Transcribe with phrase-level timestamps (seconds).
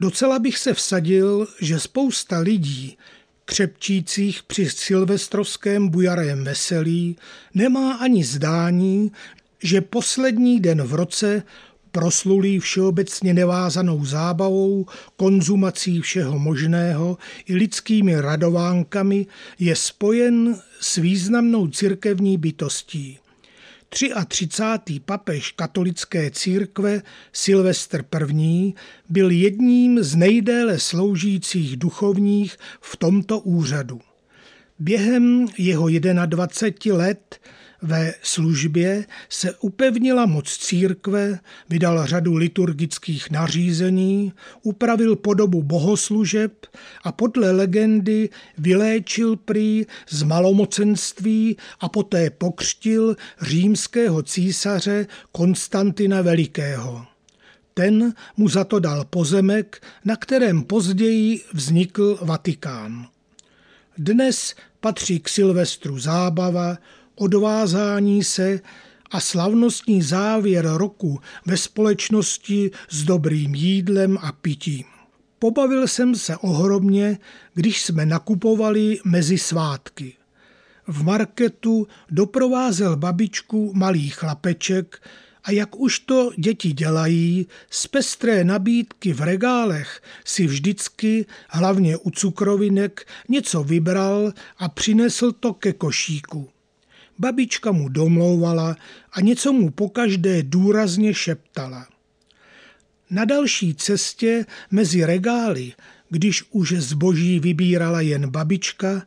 [0.00, 2.98] Docela bych se vsadil, že spousta lidí,
[3.44, 7.16] křepčících při silvestrovském bujarém veselí,
[7.54, 9.12] nemá ani zdání,
[9.62, 11.42] že poslední den v roce
[11.92, 14.86] proslulý všeobecně nevázanou zábavou,
[15.16, 19.26] konzumací všeho možného i lidskými radovánkami,
[19.58, 23.18] je spojen s významnou církevní bytostí.
[23.88, 25.00] 33.
[25.00, 28.04] papež katolické církve Silvestr
[28.38, 28.72] I.
[29.08, 34.00] byl jedním z nejdéle sloužících duchovních v tomto úřadu.
[34.78, 35.88] Během jeho
[36.26, 37.40] 21 let
[37.86, 46.66] ve službě se upevnila moc církve, vydal řadu liturgických nařízení, upravil podobu bohoslužeb
[47.02, 48.28] a podle legendy
[48.58, 57.06] vyléčil prý z malomocenství a poté pokřtil římského císaře Konstantina Velikého.
[57.74, 63.06] Ten mu za to dal pozemek, na kterém později vznikl Vatikán.
[63.98, 66.78] Dnes patří k Silvestru zábava,
[67.16, 68.60] odvázání se
[69.10, 74.84] a slavnostní závěr roku ve společnosti s dobrým jídlem a pitím.
[75.38, 77.18] Pobavil jsem se ohromně,
[77.54, 80.12] když jsme nakupovali mezi svátky.
[80.86, 85.02] V marketu doprovázel babičku malý chlapeček
[85.44, 92.10] a jak už to děti dělají, z pestré nabídky v regálech si vždycky, hlavně u
[92.10, 96.48] cukrovinek, něco vybral a přinesl to ke košíku.
[97.18, 98.76] Babička mu domlouvala
[99.12, 101.86] a něco mu pokaždé důrazně šeptala.
[103.10, 105.72] Na další cestě mezi regály,
[106.10, 109.06] když už zboží vybírala jen babička,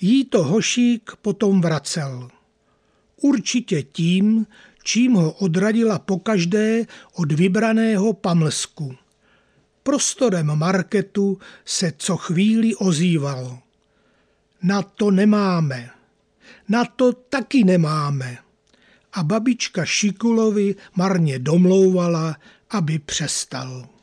[0.00, 2.28] jí to hošík potom vracel.
[3.16, 4.46] Určitě tím,
[4.82, 8.96] čím ho odradila pokaždé od vybraného pamlsku.
[9.82, 13.58] Prostorem marketu se co chvíli ozývalo.
[14.62, 15.97] Na to nemáme.
[16.68, 18.38] Na to taky nemáme.
[19.12, 22.36] A babička Šikulovi marně domlouvala,
[22.70, 23.88] aby přestal.